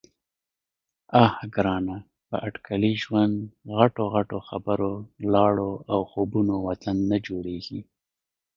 [1.23, 1.97] _اه ګرانه!
[2.27, 3.35] په اټکلي ژوند،
[3.77, 4.93] غټو غټو خبرو،
[5.33, 7.79] لاړو او خوبونو وطن نه جوړېږي.